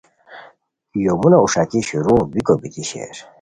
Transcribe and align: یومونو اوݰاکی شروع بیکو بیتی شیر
یومونو 1.03 1.37
اوݰاکی 1.41 1.81
شروع 1.89 2.19
بیکو 2.31 2.53
بیتی 2.61 2.83
شیر 2.89 3.15